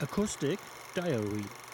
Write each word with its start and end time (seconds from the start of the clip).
Acoustic 0.00 0.60
Diary. 0.94 1.67